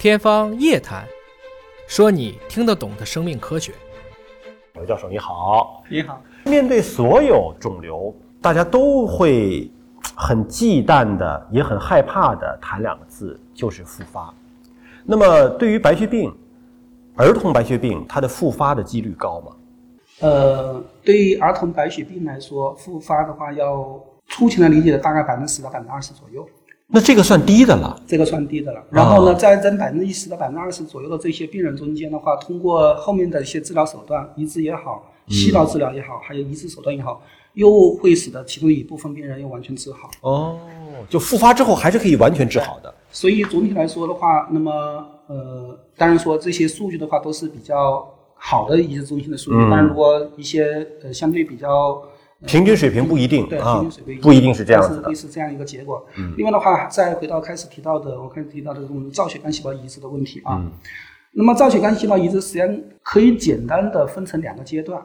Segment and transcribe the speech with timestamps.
[0.00, 1.04] 天方夜谭，
[1.86, 3.74] 说你听得懂的生命科学。
[4.72, 6.18] 刘教授你好，你好。
[6.46, 8.10] 面对所有肿瘤，
[8.40, 9.70] 大家都会
[10.16, 14.32] 很忌惮的，也很害怕的谈两个字，就是复发。
[15.04, 16.34] 那么对于白血病，
[17.16, 19.52] 儿童白血病，它的复发的几率高吗？
[20.20, 26.48] 呃，对于儿童白血病来说，复发的话，要粗浅的理解的大概百分之十到百分之二十左右，
[26.92, 28.00] 那这个算低的了。
[28.06, 28.82] 这个算低的了。
[28.90, 37.22] 然后呢，在这百分之一十到百分之二十左右的这些病人中间的话，通过后面的一些治疗手段，移植也好，细胞治疗也好，还有移植手段也好，
[37.54, 40.10] 又会使得其中一部分病人又完全治好。
[40.22, 40.58] 哦，
[41.08, 42.92] 就复发之后还是可以完全治好的。
[43.12, 44.72] 所以总体来说的话，那么
[45.28, 48.04] 呃，当然说这些数据的话都是比较
[48.34, 52.02] 好的移植中心的数据，但如果一些呃相对比较
[52.46, 55.22] 平均水平不一定平均水平，不一定是这样子的但是。
[55.22, 56.04] 是这样一个结果。
[56.36, 60.64] 另外的话，再回到开始提到的，我开始提到的这种造血干细胞移植的问题啊。
[61.32, 65.00] 那么造血干细胞移植实际上可以简单的分成两个阶段。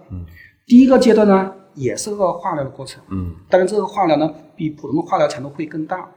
[0.65, 3.03] 第一个阶段呢，也是个化疗的过程。
[3.09, 6.09] 嗯，当然这个化疗呢，比普通的化疗强度会更大，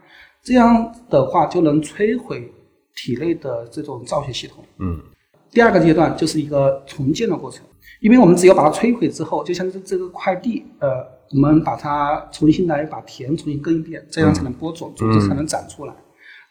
[0.43, 2.51] 这样的话就能摧毁
[2.95, 4.65] 体内的这种造血系统。
[4.79, 4.99] 嗯，
[5.51, 7.67] 第二个阶段就是一个重建的过程，
[8.01, 15.95] 因为我们只有把它摧毁之后，就像这这个块地，呃，我们把它重新来把田重新耕一遍，这样才能播种，种子才能长出来。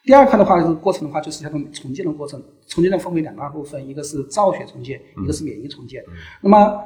[0.04, 2.42] 第二块的话，这个过程的话，就是像这种重建的过程。
[2.68, 6.04] 重建呢分为两大部分，一个是造血重建，一个是免疫重建。
[6.42, 6.82] 那么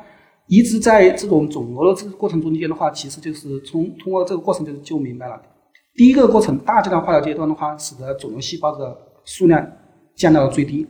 [0.48, 5.42] 移植在这种肿瘤的这个过程中间的话，其实就是从通过这个过程就就明白了。
[5.94, 9.72] 第一个过程，大剂量化疗阶段的话，使得肿瘤细胞的数量
[10.16, 10.88] 降到了最低。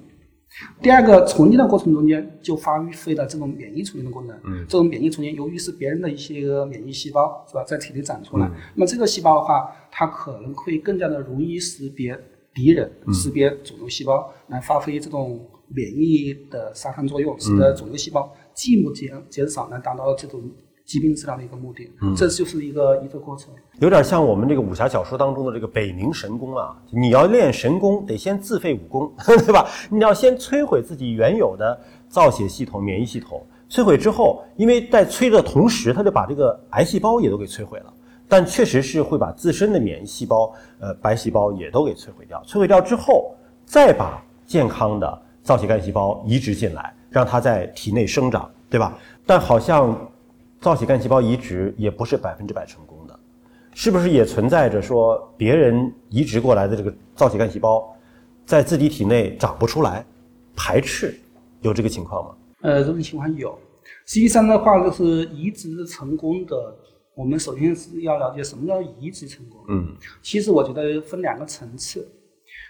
[0.82, 4.38] 第二个重建的过程中间，就发挥了这种免疫重建的功能。
[4.44, 12.20] 嗯，这种免疫重建由于是别人的一些个免疫细胞是吧，在体内长出来，那么这个细胞的话，它可能会更加的容易识别
[12.54, 20.42] 敌人，识别肿瘤细胞，来发挥这种免疫的杀伤作用，使得肿瘤细胞进一步减减少，来达到这种
[20.92, 21.90] 疾病治疗的一个目的。
[22.18, 23.54] 这就是一个一个过程。
[23.80, 29.66] 有点像我们这个武侠小说当中的这个北冥神功啊，你要练神功，得先自废武功， 对吧？
[29.90, 31.80] 你要先摧毁自己原有的
[32.10, 37.94] 造血系统、免疫系统，摧毁之后，因为在摧的同时，它就把这个癌细胞也都给摧毁了。
[38.28, 42.42] 但确实是会把自身的免疫细胞、呃白细胞也都给摧毁掉。
[42.46, 43.36] 摧毁掉之后，
[43.66, 48.98] 再把健康的造血干细胞移植进来，让它在体内生长，对吧？
[49.26, 49.94] 但好像
[50.62, 53.20] 造血干细胞移植也不是百分之百成功的。
[53.74, 57.94] 是不是也存在着说别人移植过来的这个造血干细胞，
[58.46, 60.06] 在自己体内长不出来，
[60.56, 61.18] 排斥，
[61.62, 62.36] 有这个情况吗？
[62.62, 63.58] 呃，这种情况有。
[64.06, 66.56] 实际上的话，就是移植成功的，
[67.16, 69.60] 我们首先是要了解什么叫移植成功。
[69.70, 72.06] 嗯，其实我觉得分两个层次，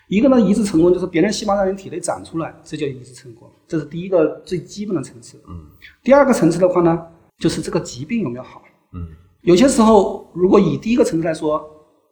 [0.07, 5.41] 一个呢，移植成功就是别人细胞在你体内长出来，这叫移植成功，这是第一个最基本的层次。
[5.49, 5.65] 嗯，
[6.03, 7.07] 第二个层次的话呢，
[7.41, 8.61] 就是这个疾病有没有好。
[8.93, 9.07] 嗯，
[9.41, 11.67] 有些时候，如果以第一个层次来说，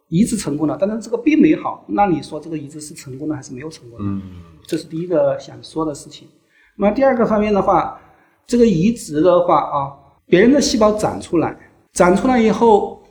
[0.08, 4.06] 移植成功了，但是这个病没好，那你说这个移植是成功的还是没有成功的？
[4.06, 4.22] 嗯，
[4.66, 6.28] 这是第一个想说的事情。
[6.76, 8.00] 那么第二个方面的话，
[8.48, 9.94] 这个移植的话啊，
[10.26, 11.56] 别人的细胞长出来，
[11.94, 13.02] 长出来以后，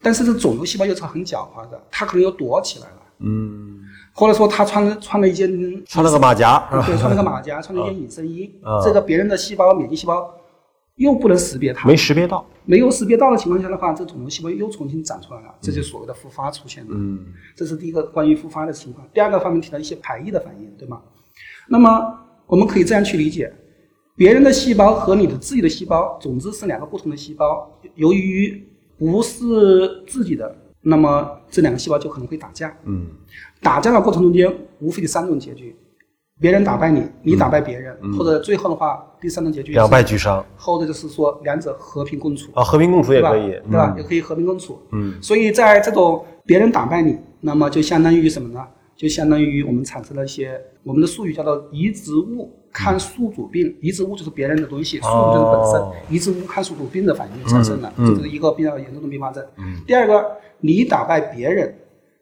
[0.00, 3.80] 但是这肿瘤细胞又是很狡猾的，它可能又躲起来了，嗯，
[4.14, 5.28] 或者说他穿了穿了。
[5.28, 10.32] 一件穿了个马甲，是吧对，穿了个马甲，穿了 一件隐身衣，啊这个别人的细胞免疫细胞
[10.98, 12.46] 又不能识别它，没识别到。
[12.64, 16.90] 没有识别到的情况下的话，这肿瘤细胞又重新长出来了，这就所谓的复发出现了。
[16.92, 17.24] 嗯，
[17.56, 19.08] 这是第一个关于复发的情况。
[19.14, 21.00] 第二个方面提到一些排异的反应，对吗？
[21.68, 21.88] 那么
[22.46, 23.50] 我们可以这样去理解：
[24.16, 28.62] 别人的细胞和你的自己的细胞，总之是两个不同的细胞，由于
[28.98, 32.76] 不是自己的，那么这两个细胞就可能会打架。
[32.84, 33.06] 嗯，
[33.62, 35.74] 打架的过程中间，无非的三种结局：
[36.40, 42.50] 别人打败你，你打败别人，或者最后的话，第三种结局两败俱伤后者就是说两者和平共处。
[42.54, 43.20] 啊，和平共处也？
[43.20, 43.92] 可以，对吧？
[43.94, 44.78] 嗯也可以和平共处。
[44.92, 48.64] 嗯，所以在这种别人打败你，那么就相当于什么呢？
[48.96, 53.76] 就相当于我们产生了一些我们的术语叫做移植物抗宿主病。
[53.80, 55.80] 移植物就是别人的东西，宿主就是本身。
[55.80, 59.44] 哦移植物抗宿主病的反应产生了，嗯这就是一个比较严重的并发症。
[59.86, 60.24] 第二个，
[60.60, 61.72] 你打败别人，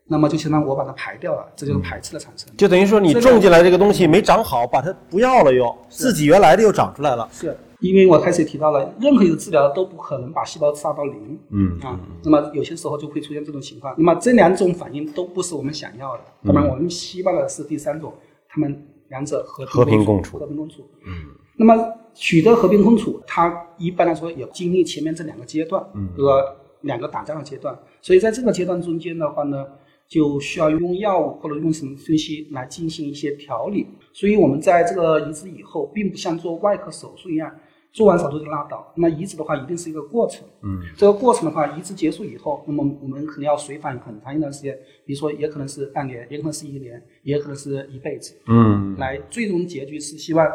[0.09, 2.49] 那么就相当于我把它排掉了，这就是排斥的产生。
[2.57, 7.29] 就等于说你种进来这个东西没长好，把它不要了又，自己原来的又长出来了。
[7.33, 11.39] 是因为我开始也提到了，任何一个治疗都不可能把细胞杀到零。
[11.51, 13.95] 嗯啊，那么有些时候就会出现这种情况。
[13.99, 18.15] 那么这两种反应都不是我们想要的，当然我们希望的是第三种，
[18.49, 20.89] 他们两者和和平共处和平共处。
[21.05, 21.13] 嗯。
[21.59, 21.75] 那么
[22.15, 27.77] 取得和平共处，它一般来说也经历前面这两个阶段，嗯，和两个打仗的阶段。
[28.01, 29.67] 所以在这个阶段中间的话呢，
[30.09, 33.87] 就需要用药物或者用什么东西来进行一些调理。
[34.13, 37.55] 所以我们在这个移植以后，并不像做外科手术一样，
[37.93, 38.93] 做完手术就拉倒。
[38.97, 40.47] 那么移植的话，一定是一个过程。
[40.63, 48.35] 嗯，这个过程的话，移植结束以后，那么我们可能要随访很长一段时间，比如说也可能是半年，也可能是一年，也可能是一辈子。
[48.47, 50.47] 嗯来最终结局是希望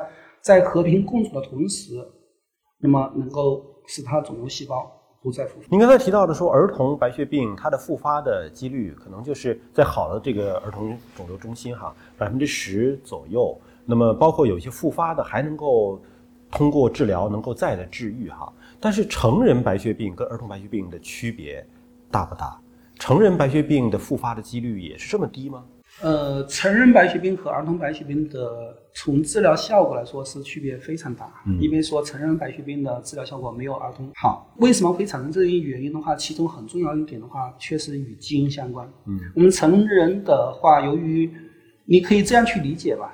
[0.42, 1.94] 在和平共处的同时，
[2.80, 5.68] 那么能够使它的肿瘤细胞不再复发。
[5.70, 13.56] 您刚才提到的说，儿童白血病它的复发的几率可能就是在好的这个儿童肿瘤中心哈，百分之十左右。
[13.86, 16.02] 那么包括有一些复发的还能够
[16.52, 18.52] 通过治疗能够再的治愈哈。
[18.80, 21.66] 但是成人白血病跟儿童白血病的区别
[22.10, 22.60] 大不大？
[22.98, 25.64] 成人白血病的复发的几率也是这么低吗？
[26.00, 34.52] 呃，成人白血病和儿童白血病的从治疗效果来说是区别非常大，因为说成人白血病的治疗效果没有儿童好。
[34.58, 38.90] 为什么会产生这一原因的话，其中很重要一点的话，确实与基因相关。
[39.06, 41.30] 嗯，我们成人的话，由于
[41.86, 43.14] 你可以这样去理解吧，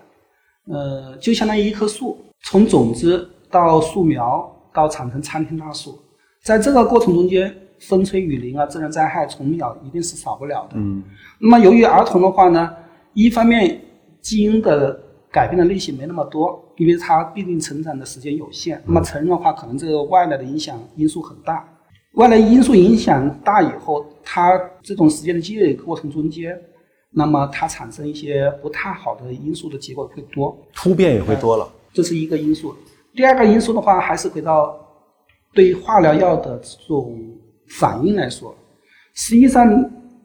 [0.67, 5.99] 呃，就相当于一棵树，从种子到树苗到产成参天大树，
[6.41, 10.71] 在这个过程中间，风吹雨淋啊，自然灾害、虫咬一定是少不了的。
[10.75, 11.03] 嗯
[11.39, 12.73] 那么由于儿童的话呢，
[13.13, 13.79] 一方面
[14.21, 14.99] 基因的
[15.31, 18.81] 改变的类型没那么多，因为他毕竟成长的时间有限。
[18.85, 21.67] 那么成人的话，可能这个外来的影响因素很大，
[22.13, 26.59] 外来因素影响大以后，它这种时间的积累过程中间，
[27.11, 30.57] 那么它产生一些不太好的因素的结果会多。
[30.73, 31.69] 突变也会多了。
[31.93, 32.75] 这是一个因素。
[33.15, 34.75] 第二个因素的话，还是回到
[35.53, 37.17] 对化疗药的这种
[37.69, 38.55] 反应来说，
[39.13, 39.67] 实际上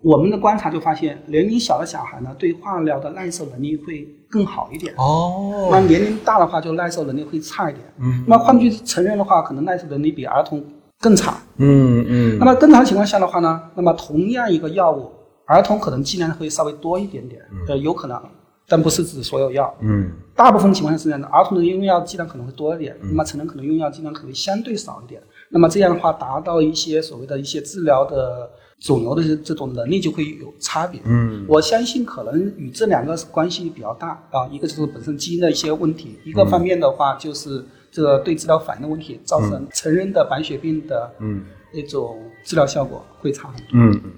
[0.02, 4.94] 我们的观察就发现，年龄小的小孩呢，对化疗的耐受能力会更好一点。
[4.96, 7.84] 哦那年龄大的话，就耐受能力会差一点。
[7.98, 10.64] 嗯那么换句成人的话，可能耐受能力比儿童
[10.98, 11.36] 更差。
[11.56, 15.10] 嗯嗯那么正常情况下的话呢，那么同样一个药物，
[15.46, 18.20] 儿童可能剂量会稍微多一点点，呃，有可能，
[18.68, 19.72] 但不是指所有药。
[19.80, 25.22] 嗯大部分情况下是这样的，儿童的用药剂量可能会多一点，那么成人可能用药剂量可能相对少一点。
[25.52, 28.50] 那么这样的话，达到一些所谓的一些治疗的
[28.80, 30.98] 肿瘤的这这种能力就会有差别。
[31.04, 41.44] 嗯我相信可能与这两个关系比较大啊，一个就是本身基因的一些问题，一个方面的话就是这个对治疗反应的问题，造成成人的白血病的嗯
[41.74, 43.68] 那种治疗效果会差很多。
[43.74, 44.12] 嗯嗯。